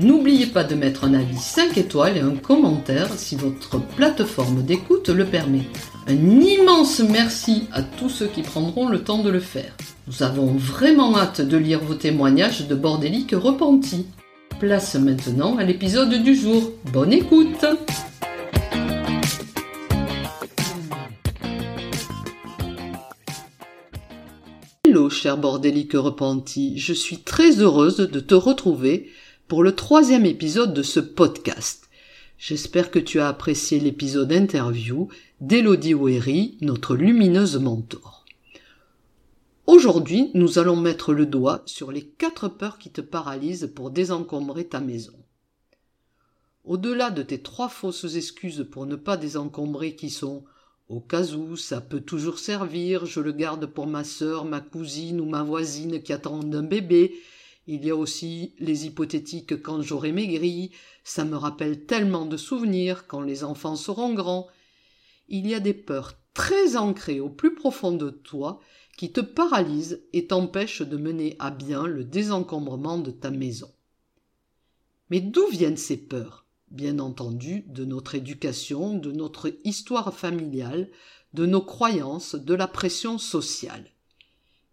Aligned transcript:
n'oubliez 0.00 0.46
pas 0.46 0.64
de 0.64 0.74
mettre 0.74 1.04
un 1.04 1.14
avis 1.14 1.36
5 1.36 1.78
étoiles 1.78 2.16
et 2.16 2.20
un 2.20 2.36
commentaire 2.36 3.08
si 3.16 3.36
votre 3.36 3.80
plateforme 3.80 4.62
d'écoute 4.62 5.08
le 5.08 5.24
permet. 5.24 5.62
Un 6.06 6.40
immense 6.40 7.00
merci 7.00 7.68
à 7.72 7.82
tous 7.82 8.08
ceux 8.08 8.26
qui 8.26 8.42
prendront 8.42 8.88
le 8.88 9.02
temps 9.02 9.22
de 9.22 9.30
le 9.30 9.40
faire. 9.40 9.76
Nous 10.06 10.22
avons 10.22 10.46
vraiment 10.46 11.16
hâte 11.16 11.40
de 11.40 11.56
lire 11.56 11.80
vos 11.80 11.94
témoignages 11.94 12.66
de 12.66 12.74
bordéliques 12.74 13.34
repentis. 13.34 14.06
Place 14.60 14.94
maintenant 14.96 15.56
à 15.56 15.64
l'épisode 15.64 16.22
du 16.22 16.34
jour. 16.34 16.72
Bonne 16.92 17.12
écoute 17.12 17.64
Hello 24.86 25.10
cher 25.10 25.38
bordélique 25.38 25.94
repenti, 25.94 26.78
je 26.78 26.92
suis 26.92 27.18
très 27.22 27.60
heureuse 27.60 27.96
de 27.96 28.20
te 28.20 28.34
retrouver 28.34 29.10
pour 29.48 29.62
le 29.62 29.74
troisième 29.74 30.24
épisode 30.24 30.72
de 30.72 30.82
ce 30.82 31.00
podcast. 31.00 31.90
J'espère 32.38 32.90
que 32.90 32.98
tu 32.98 33.20
as 33.20 33.28
apprécié 33.28 33.78
l'épisode 33.78 34.32
interview 34.32 35.08
d'Elodie 35.42 35.92
Wery, 35.92 36.56
notre 36.62 36.96
lumineuse 36.96 37.58
mentor. 37.58 38.24
Aujourd'hui, 39.66 40.30
nous 40.32 40.58
allons 40.58 40.76
mettre 40.76 41.12
le 41.12 41.26
doigt 41.26 41.62
sur 41.66 41.92
les 41.92 42.02
quatre 42.02 42.48
peurs 42.48 42.78
qui 42.78 42.90
te 42.90 43.02
paralysent 43.02 43.70
pour 43.74 43.90
désencombrer 43.90 44.64
ta 44.64 44.80
maison. 44.80 45.14
Au-delà 46.64 47.10
de 47.10 47.22
tes 47.22 47.42
trois 47.42 47.68
fausses 47.68 48.16
excuses 48.16 48.66
pour 48.70 48.86
ne 48.86 48.96
pas 48.96 49.18
désencombrer 49.18 49.94
qui 49.94 50.08
sont 50.08 50.44
au 50.88 51.00
cas 51.00 51.24
où 51.34 51.56
ça 51.56 51.82
peut 51.82 52.00
toujours 52.00 52.38
servir, 52.38 53.04
je 53.04 53.20
le 53.20 53.32
garde 53.32 53.66
pour 53.66 53.86
ma 53.86 54.04
sœur, 54.04 54.46
ma 54.46 54.60
cousine 54.60 55.20
ou 55.20 55.26
ma 55.26 55.42
voisine 55.42 56.02
qui 56.02 56.14
attendent 56.14 56.54
un 56.54 56.62
bébé. 56.62 57.14
Il 57.66 57.84
y 57.84 57.90
a 57.90 57.96
aussi 57.96 58.54
les 58.58 58.86
hypothétiques 58.86 59.62
quand 59.62 59.80
j'aurai 59.80 60.12
maigri, 60.12 60.70
ça 61.02 61.24
me 61.24 61.36
rappelle 61.36 61.86
tellement 61.86 62.26
de 62.26 62.36
souvenirs 62.36 63.06
quand 63.06 63.22
les 63.22 63.42
enfants 63.42 63.76
seront 63.76 64.12
grands. 64.12 64.48
Il 65.28 65.46
y 65.46 65.54
a 65.54 65.60
des 65.60 65.74
peurs 65.74 66.14
très 66.34 66.76
ancrées 66.76 67.20
au 67.20 67.30
plus 67.30 67.54
profond 67.54 67.92
de 67.92 68.10
toi 68.10 68.60
qui 68.98 69.12
te 69.12 69.20
paralysent 69.20 70.02
et 70.12 70.26
t'empêchent 70.26 70.82
de 70.82 70.96
mener 70.96 71.36
à 71.38 71.50
bien 71.50 71.86
le 71.86 72.04
désencombrement 72.04 72.98
de 72.98 73.10
ta 73.10 73.30
maison. 73.30 73.70
Mais 75.10 75.20
d'où 75.20 75.46
viennent 75.48 75.76
ces 75.76 75.96
peurs? 75.96 76.46
Bien 76.70 76.98
entendu, 76.98 77.64
de 77.68 77.84
notre 77.84 78.14
éducation, 78.14 78.94
de 78.94 79.12
notre 79.12 79.52
histoire 79.64 80.12
familiale, 80.12 80.90
de 81.34 81.46
nos 81.46 81.60
croyances, 81.60 82.34
de 82.34 82.54
la 82.54 82.66
pression 82.66 83.18
sociale. 83.18 83.90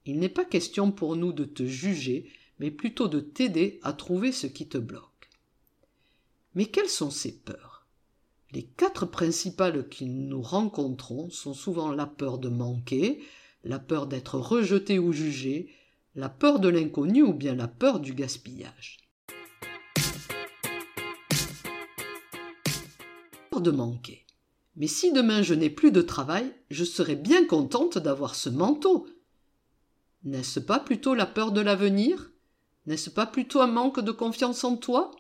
Il 0.05 0.19
n'est 0.19 0.29
pas 0.29 0.45
question 0.45 0.91
pour 0.91 1.15
nous 1.15 1.31
de 1.31 1.43
te 1.43 1.65
juger, 1.65 2.31
mais 2.61 2.69
plutôt 2.69 3.07
de 3.07 3.19
t'aider 3.19 3.79
à 3.81 3.91
trouver 3.91 4.31
ce 4.31 4.45
qui 4.45 4.67
te 4.67 4.77
bloque. 4.77 5.31
Mais 6.53 6.67
quelles 6.67 6.89
sont 6.89 7.09
ces 7.09 7.31
peurs? 7.39 7.87
Les 8.51 8.61
quatre 8.61 9.07
principales 9.07 9.89
que 9.89 10.03
nous 10.03 10.43
rencontrons 10.43 11.31
sont 11.31 11.55
souvent 11.55 11.91
la 11.91 12.05
peur 12.05 12.37
de 12.37 12.49
manquer, 12.49 13.23
la 13.63 13.79
peur 13.79 14.05
d'être 14.05 14.37
rejeté 14.37 14.99
ou 14.99 15.11
jugé, 15.11 15.73
la 16.13 16.29
peur 16.29 16.59
de 16.59 16.69
l'inconnu 16.69 17.23
ou 17.23 17.33
bien 17.33 17.55
la 17.55 17.67
peur 17.67 17.99
du 17.99 18.13
gaspillage. 18.13 18.99
de 23.59 23.69
manquer. 23.69 24.25
Mais 24.75 24.87
si 24.87 25.13
demain 25.13 25.43
je 25.43 25.53
n'ai 25.53 25.69
plus 25.69 25.91
de 25.91 26.01
travail, 26.01 26.51
je 26.71 26.83
serai 26.83 27.15
bien 27.15 27.45
contente 27.45 27.99
d'avoir 27.99 28.33
ce 28.33 28.49
manteau. 28.49 29.07
N'est-ce 30.23 30.59
pas 30.59 30.79
plutôt 30.79 31.13
la 31.13 31.27
peur 31.27 31.51
de 31.51 31.61
l'avenir? 31.61 32.30
N'est-ce 32.85 33.09
pas 33.09 33.25
plutôt 33.25 33.61
un 33.61 33.67
manque 33.67 33.99
de 33.99 34.11
confiance 34.11 34.63
en 34.63 34.75
toi? 34.75 35.11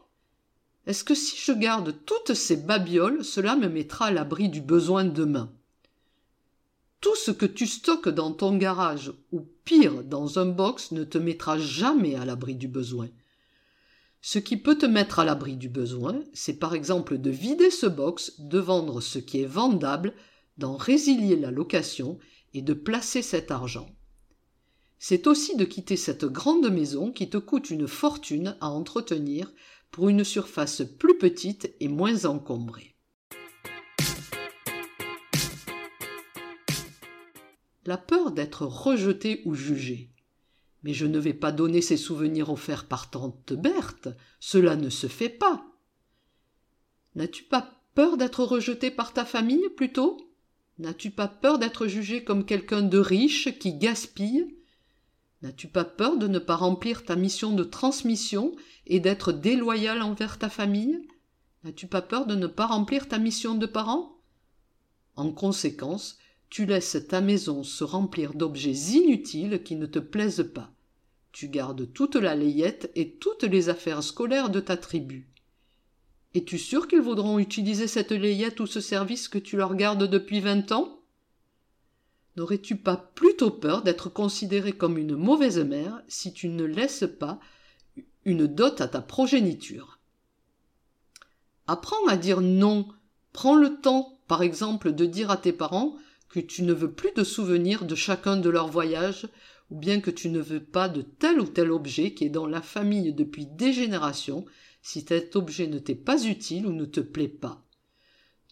Est-ce 0.87 1.03
que 1.03 1.13
si 1.13 1.37
je 1.37 1.51
garde 1.51 1.95
toutes 2.05 2.33
ces 2.33 2.57
babioles, 2.57 3.23
cela 3.23 3.55
me 3.55 3.69
mettra 3.69 4.07
à 4.07 4.11
l'abri 4.11 4.49
du 4.49 4.61
besoin 4.61 5.03
demain? 5.03 5.53
Tout 7.01 7.15
ce 7.15 7.31
que 7.31 7.45
tu 7.45 7.67
stockes 7.67 8.09
dans 8.09 8.31
ton 8.31 8.57
garage, 8.57 9.11
ou 9.31 9.41
pire 9.63 10.03
dans 10.03 10.39
un 10.39 10.45
box, 10.45 10.91
ne 10.91 11.03
te 11.03 11.17
mettra 11.17 11.59
jamais 11.59 12.15
à 12.15 12.25
l'abri 12.25 12.55
du 12.55 12.67
besoin. 12.67 13.09
Ce 14.21 14.39
qui 14.39 14.57
peut 14.57 14.77
te 14.77 14.85
mettre 14.85 15.19
à 15.19 15.25
l'abri 15.25 15.55
du 15.55 15.69
besoin, 15.69 16.19
c'est 16.33 16.59
par 16.59 16.75
exemple 16.75 17.17
de 17.17 17.31
vider 17.31 17.71
ce 17.71 17.87
box, 17.87 18.39
de 18.39 18.59
vendre 18.59 19.01
ce 19.01 19.17
qui 19.17 19.41
est 19.41 19.47
vendable, 19.47 20.13
d'en 20.57 20.77
résilier 20.77 21.35
la 21.35 21.49
location 21.49 22.19
et 22.53 22.61
de 22.61 22.73
placer 22.73 23.21
cet 23.21 23.49
argent. 23.49 23.89
C'est 25.03 25.25
aussi 25.25 25.55
de 25.55 25.65
quitter 25.65 25.97
cette 25.97 26.25
grande 26.25 26.69
maison 26.69 27.11
qui 27.11 27.27
te 27.27 27.37
coûte 27.37 27.71
une 27.71 27.87
fortune 27.87 28.55
à 28.61 28.69
entretenir 28.69 29.51
pour 29.89 30.09
une 30.09 30.23
surface 30.23 30.83
plus 30.99 31.17
petite 31.17 31.73
et 31.79 31.87
moins 31.87 32.25
encombrée. 32.25 32.95
La 37.87 37.97
peur 37.97 38.29
d'être 38.31 38.67
rejeté 38.67 39.41
ou 39.45 39.55
jugé. 39.55 40.11
Mais 40.83 40.93
je 40.93 41.07
ne 41.07 41.17
vais 41.17 41.33
pas 41.33 41.51
donner 41.51 41.81
ces 41.81 41.97
souvenirs 41.97 42.51
offerts 42.51 42.85
par 42.87 43.09
tante 43.09 43.53
Berthe. 43.53 44.09
Cela 44.39 44.75
ne 44.75 44.91
se 44.91 45.07
fait 45.07 45.29
pas. 45.29 45.65
N'as-tu 47.15 47.41
pas 47.45 47.81
peur 47.95 48.17
d'être 48.17 48.43
rejeté 48.43 48.91
par 48.91 49.13
ta 49.13 49.25
famille 49.25 49.67
plutôt? 49.75 50.31
N'as-tu 50.77 51.09
pas 51.09 51.27
peur 51.27 51.57
d'être 51.57 51.87
jugé 51.87 52.23
comme 52.23 52.45
quelqu'un 52.45 52.83
de 52.83 52.99
riche 52.99 53.57
qui 53.57 53.73
gaspille? 53.73 54.60
N'as-tu 55.41 55.67
pas 55.67 55.85
peur 55.85 56.17
de 56.17 56.27
ne 56.27 56.39
pas 56.39 56.55
remplir 56.55 57.03
ta 57.03 57.15
mission 57.15 57.53
de 57.53 57.63
transmission 57.63 58.55
et 58.85 58.99
d'être 58.99 59.31
déloyal 59.31 60.01
envers 60.01 60.37
ta 60.37 60.49
famille? 60.49 61.01
N'as-tu 61.63 61.87
pas 61.87 62.01
peur 62.01 62.25
de 62.27 62.35
ne 62.35 62.47
pas 62.47 62.67
remplir 62.67 63.07
ta 63.07 63.17
mission 63.17 63.55
de 63.55 63.65
parent? 63.65 64.17
En 65.15 65.31
conséquence, 65.31 66.17
tu 66.49 66.65
laisses 66.65 66.97
ta 67.07 67.21
maison 67.21 67.63
se 67.63 67.83
remplir 67.83 68.33
d'objets 68.33 68.93
inutiles 68.93 69.63
qui 69.63 69.75
ne 69.75 69.85
te 69.85 69.99
plaisent 69.99 70.49
pas. 70.53 70.71
Tu 71.31 71.47
gardes 71.47 71.91
toute 71.93 72.15
la 72.15 72.35
layette 72.35 72.91
et 72.95 73.13
toutes 73.13 73.43
les 73.43 73.69
affaires 73.69 74.03
scolaires 74.03 74.49
de 74.49 74.59
ta 74.59 74.77
tribu. 74.77 75.29
Es-tu 76.33 76.57
sûr 76.57 76.87
qu'ils 76.87 77.01
voudront 77.01 77.39
utiliser 77.39 77.87
cette 77.87 78.11
layette 78.11 78.59
ou 78.59 78.67
ce 78.67 78.79
service 78.79 79.27
que 79.27 79.37
tu 79.37 79.57
leur 79.57 79.75
gardes 79.75 80.03
depuis 80.03 80.39
vingt 80.39 80.71
ans? 80.71 81.00
N'aurais-tu 82.37 82.77
pas 82.77 82.95
plutôt 82.95 83.51
peur 83.51 83.83
d'être 83.83 84.09
considéré 84.09 84.71
comme 84.71 84.97
une 84.97 85.15
mauvaise 85.15 85.59
mère 85.59 86.01
si 86.07 86.31
tu 86.31 86.47
ne 86.47 86.63
laisses 86.63 87.05
pas 87.19 87.39
une 88.23 88.47
dot 88.47 88.79
à 88.79 88.87
ta 88.87 89.01
progéniture? 89.01 89.99
Apprends 91.67 92.07
à 92.07 92.17
dire 92.17 92.41
non. 92.41 92.87
Prends 93.33 93.55
le 93.55 93.79
temps, 93.81 94.19
par 94.27 94.41
exemple, 94.41 94.93
de 94.93 95.05
dire 95.05 95.31
à 95.31 95.37
tes 95.37 95.53
parents 95.53 95.95
que 96.29 96.39
tu 96.39 96.63
ne 96.63 96.73
veux 96.73 96.91
plus 96.91 97.11
de 97.13 97.23
souvenirs 97.23 97.85
de 97.85 97.95
chacun 97.95 98.37
de 98.37 98.49
leurs 98.49 98.67
voyages, 98.67 99.27
ou 99.69 99.77
bien 99.77 99.99
que 99.99 100.11
tu 100.11 100.29
ne 100.29 100.39
veux 100.39 100.63
pas 100.63 100.89
de 100.89 101.01
tel 101.01 101.39
ou 101.39 101.45
tel 101.45 101.71
objet 101.71 102.13
qui 102.13 102.25
est 102.25 102.29
dans 102.29 102.47
la 102.47 102.61
famille 102.61 103.13
depuis 103.13 103.45
des 103.45 103.73
générations, 103.73 104.45
si 104.81 105.01
cet 105.01 105.35
objet 105.35 105.67
ne 105.67 105.79
t'est 105.79 105.95
pas 105.95 106.23
utile 106.23 106.65
ou 106.65 106.71
ne 106.73 106.85
te 106.85 106.99
plaît 107.01 107.27
pas. 107.27 107.63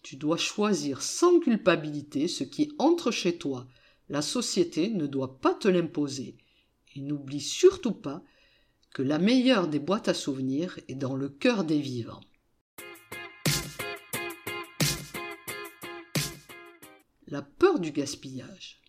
Tu 0.02 0.16
dois 0.16 0.36
choisir 0.36 1.02
sans 1.02 1.40
culpabilité 1.40 2.28
ce 2.28 2.44
qui 2.44 2.72
entre 2.78 3.10
chez 3.10 3.36
toi. 3.38 3.66
La 4.08 4.22
société 4.22 4.88
ne 4.88 5.06
doit 5.06 5.40
pas 5.40 5.54
te 5.54 5.68
l'imposer. 5.68 6.36
Et 6.94 7.00
n'oublie 7.00 7.40
surtout 7.40 7.92
pas 7.92 8.22
que 8.92 9.02
la 9.02 9.18
meilleure 9.18 9.68
des 9.68 9.78
boîtes 9.78 10.08
à 10.08 10.14
souvenirs 10.14 10.78
est 10.88 10.94
dans 10.96 11.14
le 11.14 11.28
cœur 11.28 11.64
des 11.64 11.80
vivants. 11.80 12.20
la 17.30 17.42
peur 17.42 17.78
du 17.78 17.92
gaspillage. 17.92 18.80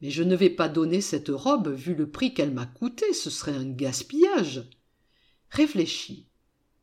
Mais 0.00 0.10
je 0.10 0.22
ne 0.22 0.34
vais 0.34 0.50
pas 0.50 0.68
donner 0.68 1.00
cette 1.00 1.28
robe 1.28 1.68
vu 1.68 1.94
le 1.94 2.10
prix 2.10 2.34
qu'elle 2.34 2.52
m'a 2.52 2.66
coûté, 2.66 3.12
ce 3.12 3.30
serait 3.30 3.54
un 3.54 3.70
gaspillage. 3.70 4.68
Réfléchis. 5.50 6.28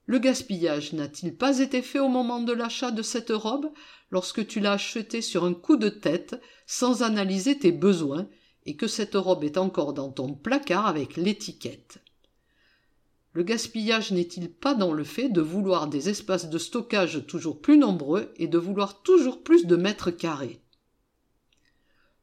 Le 0.06 0.20
gaspillage 0.20 0.94
n'a-t-il 0.94 1.36
pas 1.36 1.60
été 1.60 1.82
fait 1.82 2.00
au 2.00 2.08
moment 2.08 2.42
de 2.42 2.54
l'achat 2.54 2.92
de 2.92 3.02
cette 3.02 3.30
robe, 3.30 3.72
lorsque 4.10 4.46
tu 4.46 4.60
l'as 4.60 4.74
achetée 4.74 5.22
sur 5.22 5.46
un 5.46 5.54
coup 5.54 5.78
de 5.78 5.90
tête, 5.90 6.42
sans 6.66 7.04
analyser 7.04 7.58
tes 7.58 7.72
besoins, 7.72 8.28
et 8.66 8.76
que 8.76 8.88
cette 8.88 9.16
robe 9.16 9.44
est 9.44 9.58
encore 9.58 9.94
dans 9.94 10.12
ton 10.12 10.34
placard 10.34 10.88
avec 10.88 11.18
l'étiquette? 11.18 12.00
Le 13.34 13.44
gaspillage 13.44 14.12
n'est-il 14.12 14.52
pas 14.52 14.74
dans 14.74 14.92
le 14.92 15.06
fait 15.06 15.30
de 15.30 15.40
vouloir 15.40 15.88
des 15.88 16.10
espaces 16.10 16.50
de 16.50 16.58
stockage 16.58 17.26
toujours 17.28 17.62
plus 17.62 17.78
nombreux 17.78 18.34
et 18.36 18.48
de 18.48 18.58
vouloir 18.58 19.02
toujours 19.04 19.42
plus 19.42 19.66
de 19.66 19.78
mètres 19.78 20.12
carrés? 20.12 20.62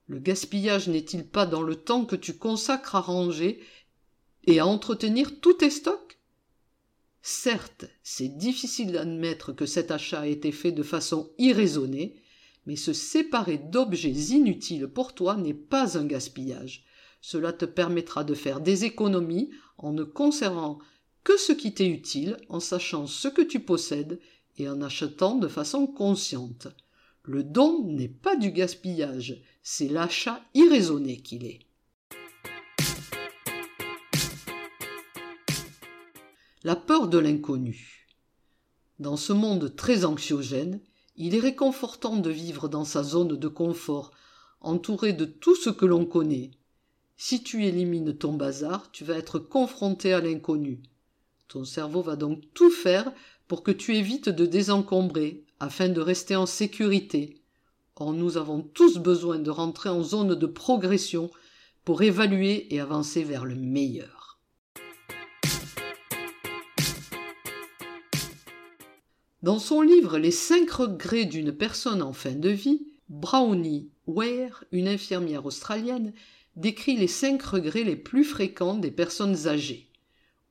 Le 0.06 0.18
gaspillage 0.18 0.88
n'est-il 0.88 1.26
pas 1.26 1.46
dans 1.46 1.62
le 1.62 1.76
temps 1.76 2.04
que 2.04 2.16
tu 2.16 2.36
consacres 2.36 2.94
à 2.94 3.00
ranger 3.00 3.60
et 4.44 4.58
à 4.58 4.66
entretenir 4.66 5.40
tous 5.40 5.54
tes 5.54 5.70
stocks? 5.70 6.17
Certes, 7.30 7.84
c'est 8.02 8.38
difficile 8.38 8.90
d'admettre 8.90 9.52
que 9.52 9.66
cet 9.66 9.90
achat 9.90 10.20
a 10.20 10.26
été 10.26 10.50
fait 10.50 10.72
de 10.72 10.82
façon 10.82 11.30
irraisonnée, 11.36 12.22
mais 12.64 12.74
se 12.74 12.94
séparer 12.94 13.58
d'objets 13.58 14.32
inutiles 14.32 14.88
pour 14.88 15.14
toi 15.14 15.36
n'est 15.36 15.52
pas 15.52 15.98
un 15.98 16.06
gaspillage. 16.06 16.86
Cela 17.20 17.52
te 17.52 17.66
permettra 17.66 18.24
de 18.24 18.32
faire 18.32 18.62
des 18.62 18.86
économies 18.86 19.50
en 19.76 19.92
ne 19.92 20.04
conservant 20.04 20.78
que 21.22 21.36
ce 21.36 21.52
qui 21.52 21.74
t'est 21.74 21.90
utile, 21.90 22.38
en 22.48 22.60
sachant 22.60 23.06
ce 23.06 23.28
que 23.28 23.42
tu 23.42 23.60
possèdes 23.60 24.20
et 24.56 24.66
en 24.66 24.80
achetant 24.80 25.34
de 25.34 25.48
façon 25.48 25.86
consciente. 25.86 26.68
Le 27.24 27.44
don 27.44 27.84
n'est 27.84 28.08
pas 28.08 28.36
du 28.36 28.52
gaspillage, 28.52 29.42
c'est 29.62 29.88
l'achat 29.88 30.40
irraisonné 30.54 31.18
qu'il 31.18 31.44
est. 31.44 31.67
La 36.68 36.76
peur 36.76 37.08
de 37.08 37.16
l'inconnu. 37.16 38.10
Dans 38.98 39.16
ce 39.16 39.32
monde 39.32 39.74
très 39.74 40.04
anxiogène, 40.04 40.82
il 41.16 41.34
est 41.34 41.40
réconfortant 41.40 42.16
de 42.16 42.28
vivre 42.28 42.68
dans 42.68 42.84
sa 42.84 43.02
zone 43.02 43.38
de 43.38 43.48
confort, 43.48 44.10
entouré 44.60 45.14
de 45.14 45.24
tout 45.24 45.56
ce 45.56 45.70
que 45.70 45.86
l'on 45.86 46.04
connaît. 46.04 46.50
Si 47.16 47.42
tu 47.42 47.64
élimines 47.64 48.14
ton 48.14 48.34
bazar, 48.34 48.90
tu 48.92 49.02
vas 49.02 49.16
être 49.16 49.38
confronté 49.38 50.12
à 50.12 50.20
l'inconnu. 50.20 50.82
Ton 51.48 51.64
cerveau 51.64 52.02
va 52.02 52.16
donc 52.16 52.42
tout 52.52 52.70
faire 52.70 53.14
pour 53.46 53.62
que 53.62 53.70
tu 53.70 53.96
évites 53.96 54.28
de 54.28 54.44
désencombrer, 54.44 55.46
afin 55.60 55.88
de 55.88 56.02
rester 56.02 56.36
en 56.36 56.44
sécurité. 56.44 57.40
Or 57.96 58.12
nous 58.12 58.36
avons 58.36 58.60
tous 58.60 58.98
besoin 58.98 59.38
de 59.38 59.50
rentrer 59.50 59.88
en 59.88 60.02
zone 60.02 60.34
de 60.34 60.46
progression 60.46 61.30
pour 61.86 62.02
évaluer 62.02 62.74
et 62.74 62.78
avancer 62.78 63.24
vers 63.24 63.46
le 63.46 63.54
meilleur. 63.54 64.17
Dans 69.40 69.60
son 69.60 69.82
livre 69.82 70.18
Les 70.18 70.32
cinq 70.32 70.68
regrets 70.68 71.24
d'une 71.24 71.52
personne 71.52 72.02
en 72.02 72.12
fin 72.12 72.32
de 72.32 72.48
vie, 72.48 72.88
Brownie 73.08 73.88
Ware, 74.08 74.64
une 74.72 74.88
infirmière 74.88 75.46
australienne, 75.46 76.12
décrit 76.56 76.96
les 76.96 77.06
cinq 77.06 77.40
regrets 77.42 77.84
les 77.84 77.94
plus 77.94 78.24
fréquents 78.24 78.74
des 78.74 78.90
personnes 78.90 79.46
âgées. 79.46 79.90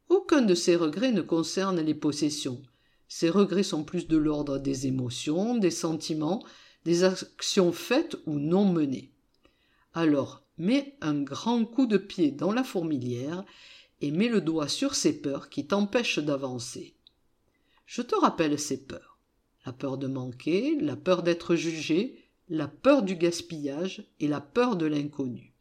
Aucun 0.08 0.42
de 0.42 0.56
ces 0.56 0.78
regrets 0.78 1.12
ne 1.12 1.22
concerne 1.22 1.82
les 1.82 1.96
possessions. 1.96 2.62
Ces 3.10 3.30
regrets 3.30 3.64
sont 3.64 3.84
plus 3.84 4.08
de 4.08 4.16
l'ordre 4.16 4.58
des 4.58 4.88
émotions, 4.88 5.58
des 5.58 5.72
sentiments, 5.72 6.46
des 6.86 7.04
actions 7.04 7.74
faites 7.74 8.16
ou 8.26 8.40
non 8.40 8.72
menées. 8.72 9.12
Alors, 9.94 10.44
mets 10.58 10.96
un 11.02 11.22
grand 11.22 11.66
coup 11.66 11.88
de 11.88 11.98
pied 11.98 12.32
dans 12.32 12.54
la 12.54 12.64
fourmilière 12.64 13.44
et 14.00 14.12
mets 14.12 14.30
le 14.30 14.40
doigt 14.40 14.70
sur 14.70 14.96
ces 14.96 15.22
peurs 15.22 15.50
qui 15.50 15.68
t'empêchent 15.68 16.20
d'avancer. 16.20 16.97
Je 17.88 18.02
te 18.02 18.16
rappelle 18.16 18.60
ces 18.60 18.84
peurs. 18.84 19.18
La 19.66 19.72
peur 19.72 19.98
de 19.98 20.08
manquer, 20.08 20.76
la 20.82 20.98
peur 20.98 21.24
d'être 21.24 21.56
jugé, 21.56 22.22
la 22.50 22.68
peur 22.68 23.02
du 23.02 23.16
gaspillage 23.16 24.06
et 24.20 24.28
la 24.28 24.42
peur 24.42 24.76
de 24.76 24.86
l'inconnu. 24.86 25.54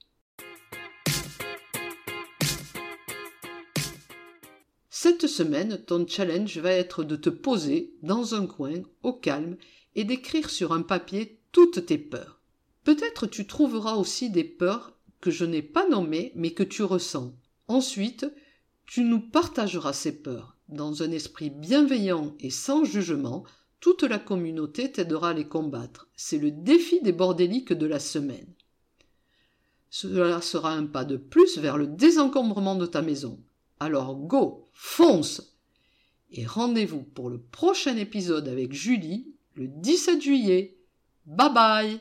Cette 4.90 5.28
semaine, 5.28 5.80
ton 5.86 6.04
challenge 6.04 6.58
va 6.58 6.72
être 6.72 7.04
de 7.04 7.14
te 7.14 7.30
poser 7.30 7.94
dans 8.02 8.34
un 8.34 8.48
coin, 8.48 8.82
au 9.04 9.12
calme, 9.12 9.56
et 9.94 10.02
d'écrire 10.02 10.50
sur 10.50 10.72
un 10.72 10.82
papier 10.82 11.38
toutes 11.52 11.86
tes 11.86 11.98
peurs. 11.98 12.40
Peut-être 12.82 13.28
tu 13.28 13.46
trouveras 13.46 13.94
aussi 13.94 14.30
des 14.30 14.44
peurs 14.44 14.98
que 15.20 15.30
je 15.30 15.44
n'ai 15.44 15.62
pas 15.62 15.88
nommées 15.88 16.32
mais 16.34 16.50
que 16.50 16.64
tu 16.64 16.82
ressens. 16.82 17.36
Ensuite, 17.68 18.26
tu 18.84 19.02
nous 19.02 19.20
partageras 19.20 19.92
ces 19.92 20.20
peurs 20.22 20.55
dans 20.68 21.02
un 21.02 21.10
esprit 21.10 21.50
bienveillant 21.50 22.34
et 22.40 22.50
sans 22.50 22.84
jugement, 22.84 23.44
toute 23.80 24.02
la 24.02 24.18
communauté 24.18 24.90
t'aidera 24.90 25.30
à 25.30 25.34
les 25.34 25.46
combattre. 25.46 26.08
C'est 26.16 26.38
le 26.38 26.50
défi 26.50 27.00
des 27.02 27.12
bordéliques 27.12 27.72
de 27.72 27.86
la 27.86 28.00
semaine. 28.00 28.52
Cela 29.90 30.42
sera 30.42 30.72
un 30.72 30.86
pas 30.86 31.04
de 31.04 31.16
plus 31.16 31.58
vers 31.58 31.78
le 31.78 31.86
désencombrement 31.86 32.74
de 32.74 32.86
ta 32.86 33.02
maison. 33.02 33.38
Alors 33.78 34.16
go, 34.16 34.64
fonce 34.72 35.56
Et 36.32 36.44
rendez-vous 36.44 37.02
pour 37.02 37.30
le 37.30 37.38
prochain 37.38 37.96
épisode 37.96 38.48
avec 38.48 38.72
Julie, 38.72 39.32
le 39.54 39.68
17 39.68 40.20
juillet. 40.20 40.78
Bye 41.26 41.52
bye 41.52 42.00